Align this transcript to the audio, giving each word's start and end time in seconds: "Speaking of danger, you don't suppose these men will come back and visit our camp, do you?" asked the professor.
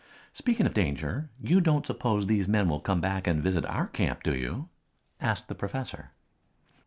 "Speaking 0.33 0.65
of 0.65 0.73
danger, 0.73 1.29
you 1.39 1.61
don't 1.61 1.85
suppose 1.85 2.25
these 2.25 2.47
men 2.47 2.67
will 2.69 2.79
come 2.79 3.01
back 3.01 3.27
and 3.27 3.39
visit 3.43 3.67
our 3.67 3.85
camp, 3.85 4.23
do 4.23 4.35
you?" 4.35 4.67
asked 5.19 5.47
the 5.47 5.53
professor. 5.53 6.09